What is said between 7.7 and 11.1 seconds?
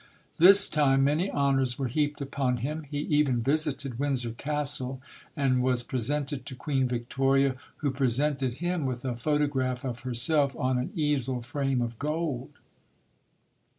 who presented him with a photograh of her self on an